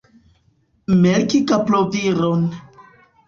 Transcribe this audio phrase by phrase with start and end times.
[1.03, 2.41] Melki kaproviron.